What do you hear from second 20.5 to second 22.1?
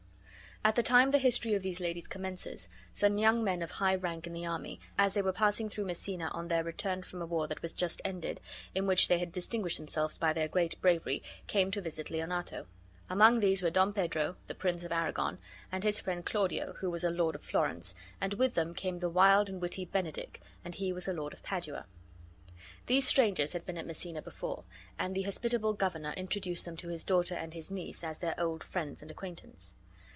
and he was a lord of Padua.